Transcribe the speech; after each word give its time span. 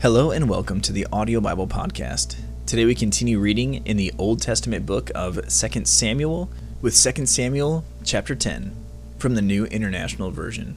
Hello 0.00 0.30
and 0.30 0.48
welcome 0.48 0.80
to 0.82 0.92
the 0.92 1.08
Audio 1.10 1.40
Bible 1.40 1.66
Podcast. 1.66 2.36
Today 2.66 2.84
we 2.84 2.94
continue 2.94 3.40
reading 3.40 3.84
in 3.84 3.96
the 3.96 4.12
Old 4.16 4.40
Testament 4.40 4.86
book 4.86 5.10
of 5.12 5.40
2 5.48 5.84
Samuel 5.86 6.48
with 6.80 6.96
2 6.96 7.26
Samuel 7.26 7.84
chapter 8.04 8.36
10 8.36 8.76
from 9.18 9.34
the 9.34 9.42
New 9.42 9.64
International 9.64 10.30
Version. 10.30 10.76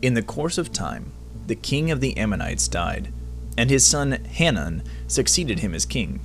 In 0.00 0.14
the 0.14 0.22
course 0.22 0.56
of 0.56 0.72
time, 0.72 1.12
the 1.48 1.54
king 1.54 1.90
of 1.90 2.00
the 2.00 2.16
Ammonites 2.16 2.66
died, 2.66 3.12
and 3.58 3.68
his 3.68 3.86
son 3.86 4.12
Hanun 4.12 4.84
succeeded 5.06 5.58
him 5.58 5.74
as 5.74 5.84
king. 5.84 6.18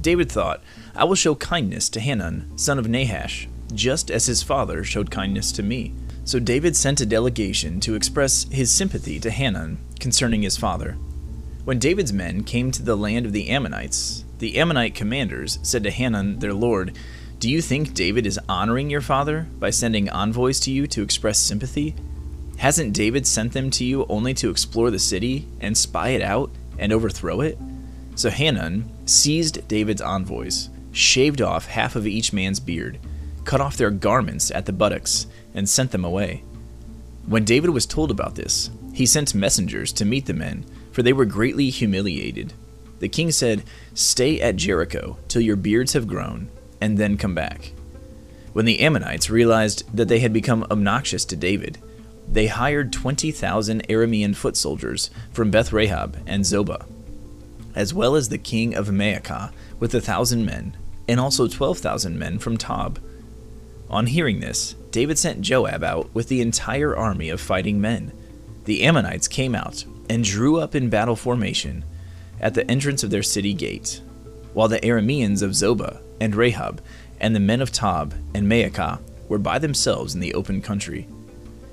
David 0.00 0.30
thought, 0.30 0.62
I 0.94 1.02
will 1.02 1.16
show 1.16 1.34
kindness 1.34 1.88
to 1.88 2.00
Hanun, 2.00 2.56
son 2.56 2.78
of 2.78 2.88
Nahash, 2.88 3.48
just 3.74 4.08
as 4.08 4.26
his 4.26 4.44
father 4.44 4.84
showed 4.84 5.10
kindness 5.10 5.50
to 5.52 5.64
me. 5.64 5.94
So 6.24 6.38
David 6.38 6.76
sent 6.76 7.00
a 7.00 7.06
delegation 7.06 7.80
to 7.80 7.96
express 7.96 8.44
his 8.52 8.70
sympathy 8.70 9.18
to 9.18 9.32
Hanun 9.32 9.78
concerning 9.98 10.42
his 10.42 10.56
father. 10.56 10.96
When 11.70 11.78
David's 11.78 12.12
men 12.12 12.42
came 12.42 12.72
to 12.72 12.82
the 12.82 12.96
land 12.96 13.26
of 13.26 13.32
the 13.32 13.48
Ammonites, 13.48 14.24
the 14.40 14.58
Ammonite 14.58 14.96
commanders 14.96 15.60
said 15.62 15.84
to 15.84 15.92
Hanun, 15.92 16.40
their 16.40 16.52
lord, 16.52 16.98
Do 17.38 17.48
you 17.48 17.62
think 17.62 17.94
David 17.94 18.26
is 18.26 18.40
honoring 18.48 18.90
your 18.90 19.00
father 19.00 19.46
by 19.60 19.70
sending 19.70 20.10
envoys 20.10 20.58
to 20.62 20.72
you 20.72 20.88
to 20.88 21.02
express 21.04 21.38
sympathy? 21.38 21.94
Hasn't 22.56 22.92
David 22.92 23.24
sent 23.24 23.52
them 23.52 23.70
to 23.70 23.84
you 23.84 24.04
only 24.08 24.34
to 24.34 24.50
explore 24.50 24.90
the 24.90 24.98
city 24.98 25.46
and 25.60 25.78
spy 25.78 26.08
it 26.08 26.22
out 26.22 26.50
and 26.76 26.92
overthrow 26.92 27.40
it? 27.40 27.56
So 28.16 28.30
Hanun 28.30 28.90
seized 29.06 29.68
David's 29.68 30.02
envoys, 30.02 30.70
shaved 30.90 31.40
off 31.40 31.66
half 31.66 31.94
of 31.94 32.04
each 32.04 32.32
man's 32.32 32.58
beard, 32.58 32.98
cut 33.44 33.60
off 33.60 33.76
their 33.76 33.92
garments 33.92 34.50
at 34.50 34.66
the 34.66 34.72
buttocks, 34.72 35.28
and 35.54 35.68
sent 35.68 35.92
them 35.92 36.04
away. 36.04 36.42
When 37.26 37.44
David 37.44 37.70
was 37.70 37.86
told 37.86 38.10
about 38.10 38.34
this, 38.34 38.70
he 38.92 39.06
sent 39.06 39.36
messengers 39.36 39.92
to 39.92 40.04
meet 40.04 40.26
the 40.26 40.34
men 40.34 40.64
for 40.92 41.02
they 41.02 41.12
were 41.12 41.24
greatly 41.24 41.70
humiliated. 41.70 42.52
The 43.00 43.08
king 43.08 43.30
said, 43.30 43.64
Stay 43.94 44.40
at 44.40 44.56
Jericho 44.56 45.18
till 45.28 45.42
your 45.42 45.56
beards 45.56 45.94
have 45.94 46.06
grown, 46.06 46.50
and 46.80 46.98
then 46.98 47.16
come 47.16 47.34
back. 47.34 47.72
When 48.52 48.64
the 48.64 48.80
Ammonites 48.80 49.30
realized 49.30 49.84
that 49.96 50.08
they 50.08 50.20
had 50.20 50.32
become 50.32 50.66
obnoxious 50.70 51.24
to 51.26 51.36
David, 51.36 51.78
they 52.30 52.46
hired 52.46 52.92
20,000 52.92 53.88
Aramean 53.88 54.36
foot 54.36 54.56
soldiers 54.56 55.10
from 55.32 55.50
Beth 55.50 55.70
Rehob 55.70 56.16
and 56.26 56.44
Zobah, 56.44 56.86
as 57.74 57.94
well 57.94 58.16
as 58.16 58.28
the 58.28 58.38
king 58.38 58.74
of 58.74 58.88
Maacah 58.88 59.52
with 59.78 59.94
a 59.94 60.00
thousand 60.00 60.44
men, 60.44 60.76
and 61.08 61.18
also 61.18 61.48
12,000 61.48 62.18
men 62.18 62.38
from 62.38 62.56
Tob. 62.56 63.00
On 63.88 64.06
hearing 64.06 64.40
this, 64.40 64.74
David 64.90 65.18
sent 65.18 65.40
Joab 65.40 65.82
out 65.82 66.12
with 66.14 66.28
the 66.28 66.40
entire 66.40 66.96
army 66.96 67.30
of 67.30 67.40
fighting 67.40 67.80
men. 67.80 68.12
The 68.64 68.84
Ammonites 68.84 69.26
came 69.26 69.54
out 69.54 69.84
and 70.10 70.24
drew 70.24 70.58
up 70.58 70.74
in 70.74 70.90
battle 70.90 71.14
formation 71.14 71.84
at 72.40 72.54
the 72.54 72.68
entrance 72.68 73.04
of 73.04 73.10
their 73.10 73.22
city 73.22 73.54
gate, 73.54 74.02
while 74.54 74.66
the 74.66 74.80
Arameans 74.80 75.40
of 75.40 75.52
Zobah 75.52 76.00
and 76.20 76.34
Rehob 76.34 76.80
and 77.20 77.32
the 77.32 77.38
men 77.38 77.60
of 77.62 77.70
Tob 77.70 78.12
and 78.34 78.48
Maacah 78.48 79.00
were 79.28 79.38
by 79.38 79.60
themselves 79.60 80.12
in 80.12 80.20
the 80.20 80.34
open 80.34 80.60
country. 80.60 81.06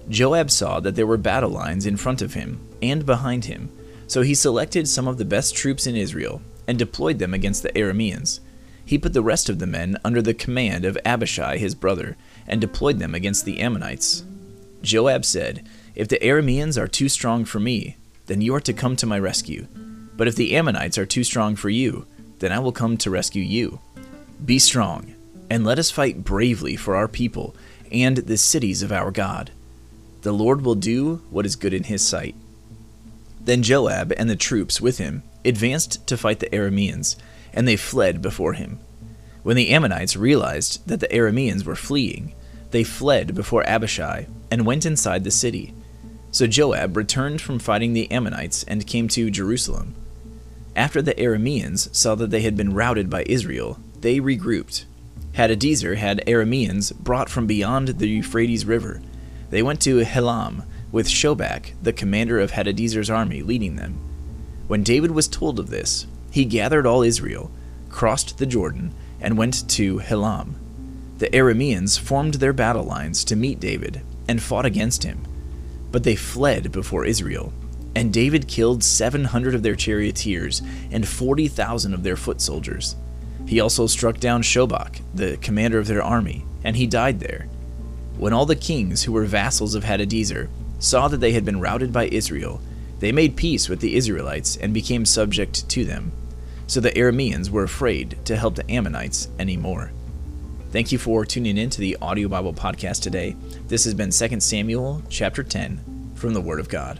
Joab 0.08 0.52
saw 0.52 0.80
that 0.80 0.96
there 0.96 1.08
were 1.08 1.18
battle 1.18 1.50
lines 1.50 1.88
in 1.88 1.98
front 1.98 2.22
of 2.22 2.36
him 2.36 2.62
and 2.80 3.08
behind 3.08 3.46
him, 3.46 3.72
so 4.06 4.22
he 4.22 4.36
selected 4.36 4.88
some 4.88 5.08
of 5.08 5.18
the 5.18 5.26
best 5.26 5.56
troops 5.56 5.88
in 5.88 5.96
Israel 5.96 6.40
and 6.68 6.78
deployed 6.78 7.18
them 7.18 7.34
against 7.34 7.64
the 7.64 7.70
Arameans. 7.70 8.40
He 8.86 9.00
put 9.00 9.14
the 9.14 9.24
rest 9.24 9.50
of 9.50 9.58
the 9.58 9.66
men 9.66 9.98
under 10.06 10.22
the 10.22 10.36
command 10.36 10.86
of 10.86 10.98
Abishai 11.04 11.58
his 11.58 11.74
brother 11.74 12.16
and 12.46 12.62
deployed 12.62 13.00
them 13.00 13.16
against 13.16 13.46
the 13.46 13.60
Ammonites. 13.62 14.24
Joab 14.84 15.26
said, 15.26 15.68
If 15.96 16.08
the 16.08 16.20
Arameans 16.20 16.80
are 16.80 16.88
too 16.88 17.10
strong 17.10 17.44
for 17.44 17.60
me, 17.60 17.98
then 18.28 18.42
you 18.42 18.54
are 18.54 18.62
to 18.62 18.74
come 18.74 18.96
to 18.98 19.06
my 19.06 19.18
rescue. 19.18 19.68
But 20.16 20.28
if 20.28 20.36
the 20.36 20.56
Ammonites 20.56 20.98
are 20.98 21.06
too 21.06 21.24
strong 21.24 21.56
for 21.56 21.70
you, 21.70 22.06
then 22.40 22.52
I 22.52 22.60
will 22.60 22.72
come 22.72 22.98
to 22.98 23.10
rescue 23.10 23.44
you. 23.44 23.80
Be 24.46 24.60
strong, 24.60 25.16
and 25.50 25.66
let 25.66 25.80
us 25.80 25.92
fight 25.92 26.24
bravely 26.24 26.76
for 26.76 26.96
our 26.96 27.08
people 27.08 27.56
and 27.92 28.18
the 28.18 28.38
cities 28.38 28.84
of 28.84 28.92
our 28.92 29.12
God. 29.12 29.52
The 30.22 30.34
Lord 30.34 30.62
will 30.62 30.76
do 30.76 31.22
what 31.30 31.46
is 31.46 31.56
good 31.56 31.74
in 31.74 31.84
his 31.84 32.06
sight. 32.06 32.36
Then 33.40 33.64
Joab 33.64 34.14
and 34.18 34.30
the 34.30 34.36
troops 34.36 34.82
with 34.82 34.98
him 34.98 35.24
advanced 35.46 36.06
to 36.08 36.18
fight 36.18 36.40
the 36.40 36.50
Arameans, 36.50 37.16
and 37.54 37.68
they 37.68 37.78
fled 37.78 38.22
before 38.22 38.54
him. 38.54 38.80
When 39.44 39.56
the 39.56 39.70
Ammonites 39.70 40.18
realized 40.18 40.86
that 40.88 41.00
the 41.00 41.08
Arameans 41.08 41.64
were 41.64 41.76
fleeing, 41.76 42.34
they 42.72 42.84
fled 42.84 43.34
before 43.34 43.66
Abishai 43.66 44.28
and 44.52 44.66
went 44.66 44.86
inside 44.86 45.24
the 45.24 45.32
city. 45.32 45.74
So 46.32 46.48
Joab 46.48 46.98
returned 46.98 47.42
from 47.42 47.60
fighting 47.60 47.94
the 47.94 48.12
Ammonites 48.12 48.64
and 48.64 48.86
came 48.86 49.08
to 49.10 49.32
Jerusalem. 49.32 49.96
After 50.76 51.02
the 51.02 51.16
Arameans 51.16 51.94
saw 51.96 52.16
that 52.16 52.30
they 52.30 52.42
had 52.42 52.56
been 52.56 52.74
routed 52.74 53.10
by 53.10 53.24
Israel, 53.28 53.80
they 54.02 54.20
regrouped. 54.20 54.86
Hadadezer 55.34 55.96
had 55.96 56.24
Arameans 56.28 56.96
brought 56.96 57.30
from 57.30 57.48
beyond 57.48 57.88
the 57.88 58.08
Euphrates 58.08 58.66
River. 58.66 59.02
They 59.50 59.64
went 59.64 59.82
to 59.82 60.04
Helam, 60.04 60.66
with 60.92 61.08
Shobach, 61.08 61.72
the 61.82 61.94
commander 61.94 62.40
of 62.40 62.52
Hadadezer's 62.52 63.10
army, 63.10 63.42
leading 63.42 63.76
them. 63.76 64.00
When 64.68 64.84
David 64.84 65.12
was 65.12 65.28
told 65.28 65.60
of 65.60 65.70
this, 65.70 66.08
he 66.32 66.46
gathered 66.46 66.86
all 66.86 67.02
Israel, 67.02 67.52
crossed 67.90 68.38
the 68.38 68.46
Jordan, 68.46 68.94
and 69.20 69.38
went 69.38 69.68
to 69.70 70.00
Helam. 70.00 70.56
The 71.18 71.30
Arameans 71.30 72.00
formed 72.00 72.36
their 72.36 72.54
battle 72.54 72.84
lines 72.84 73.24
to 73.26 73.36
meet 73.36 73.60
David 73.60 74.02
and 74.28 74.42
fought 74.42 74.66
against 74.66 75.04
him. 75.04 75.24
But 75.92 76.04
they 76.04 76.16
fled 76.16 76.72
before 76.72 77.06
Israel. 77.06 77.54
And 77.96 78.14
David 78.14 78.48
killed 78.48 78.84
700 78.84 79.56
of 79.56 79.64
their 79.64 79.76
charioteers 79.76 80.62
and 80.92 81.08
40,000 81.08 81.94
of 81.94 82.04
their 82.04 82.16
foot 82.16 82.42
soldiers. 82.42 82.96
He 83.48 83.60
also 83.60 83.88
struck 83.88 84.20
down 84.20 84.44
Shobach, 84.44 85.02
the 85.16 85.38
commander 85.38 85.80
of 85.80 85.88
their 85.88 86.04
army, 86.04 86.46
and 86.64 86.76
he 86.76 86.86
died 86.86 87.20
there. 87.20 87.48
When 88.18 88.34
all 88.34 88.46
the 88.46 88.56
kings 88.56 89.04
who 89.04 89.14
were 89.14 89.26
vassals 89.26 89.74
of 89.74 89.84
Hadadezer 89.84 90.50
saw 90.80 91.08
that 91.08 91.22
they 91.22 91.32
had 91.32 91.46
been 91.46 91.62
routed 91.62 91.94
by 91.94 92.08
Israel, 92.08 92.62
they 93.00 93.12
made 93.12 93.36
peace 93.36 93.70
with 93.70 93.80
the 93.80 93.96
Israelites 93.96 94.58
and 94.58 94.74
became 94.74 95.06
subject 95.06 95.68
to 95.70 95.86
them. 95.86 96.12
So 96.68 96.82
the 96.82 96.92
Arameans 96.92 97.50
were 97.50 97.64
afraid 97.64 98.18
to 98.26 98.36
help 98.36 98.56
the 98.56 98.70
Ammonites 98.70 99.30
anymore. 99.40 99.92
Thank 100.70 100.92
you 100.92 100.98
for 100.98 101.26
tuning 101.26 101.58
in 101.58 101.70
to 101.70 101.80
the 101.80 101.98
Audio 102.02 102.28
Bible 102.28 102.54
Podcast 102.54 103.02
today. 103.02 103.38
This 103.68 103.86
has 103.86 103.94
been 103.94 104.12
2 104.12 104.42
Samuel 104.42 105.02
chapter 105.10 105.42
10 105.42 106.12
from 106.16 106.34
the 106.34 106.42
Word 106.42 106.60
of 106.60 106.68
God. 106.68 107.00